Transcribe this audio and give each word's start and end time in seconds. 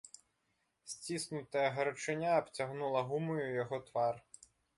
Сціснутая 0.93 1.65
гарачыня 1.75 2.31
абцягнула 2.41 3.05
гумаю 3.11 3.45
яго 3.63 3.77
твар. 3.93 4.21